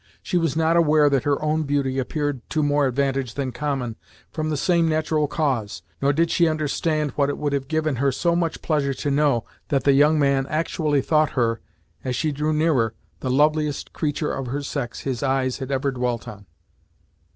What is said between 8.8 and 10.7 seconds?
to know, that the young man